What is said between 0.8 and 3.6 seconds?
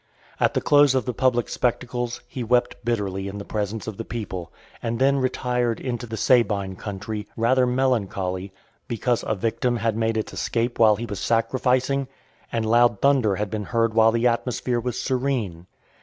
of the public spectacles, he wept bitterly in the